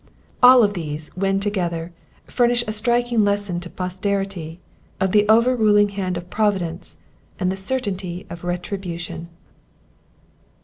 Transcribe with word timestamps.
All 0.41 0.67
these, 0.67 1.09
when 1.09 1.39
together, 1.39 1.93
furnish 2.25 2.63
a 2.67 2.73
striking 2.73 3.23
lesson 3.23 3.59
to 3.59 3.69
posterity, 3.69 4.59
of 4.99 5.11
the 5.11 5.29
over 5.29 5.55
ruling 5.55 5.89
hand 5.89 6.17
of 6.17 6.31
Providence, 6.31 6.97
and 7.39 7.51
the 7.51 7.55
certainty 7.55 8.25
of 8.27 8.43
RETRIBUTION. 8.43 9.29